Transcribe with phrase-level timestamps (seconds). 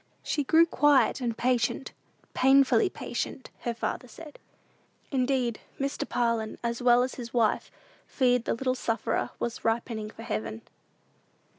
[0.23, 1.91] She grew quiet and patient
[2.33, 4.39] "painfully patient," her father said.
[5.11, 6.09] Indeed, Mr.
[6.09, 7.69] Parlin, as well as his wife,
[8.07, 10.63] feared the little sufferer was ripening for heaven.